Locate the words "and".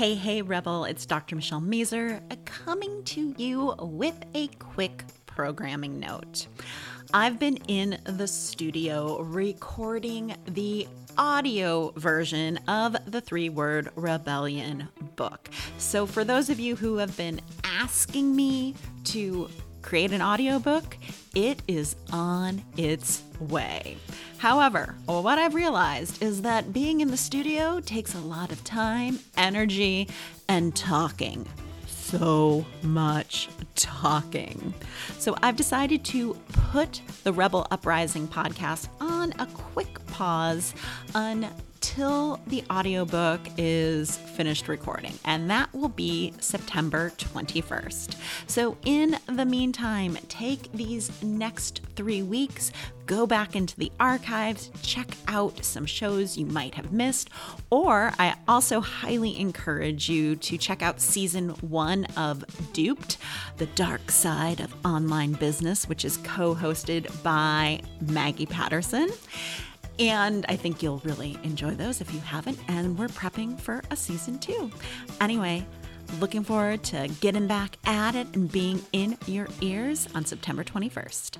30.48-30.74, 45.26-45.50, 69.98-70.46, 72.68-72.98, 78.34-78.50